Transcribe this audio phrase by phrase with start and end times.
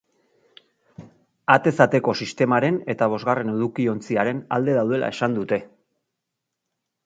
[1.55, 5.65] Atez ateko sistemaren eta bosgarren edukiontziaren alde daudela esan dute.